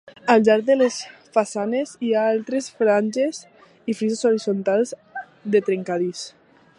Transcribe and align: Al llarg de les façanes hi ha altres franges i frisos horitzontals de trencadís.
Al 0.33 0.39
llarg 0.45 0.63
de 0.69 0.75
les 0.77 0.95
façanes 1.37 1.91
hi 2.07 2.15
ha 2.15 2.23
altres 2.29 2.71
franges 2.79 3.43
i 3.93 3.97
frisos 4.01 4.27
horitzontals 4.31 4.95
de 5.57 5.63
trencadís. 5.69 6.25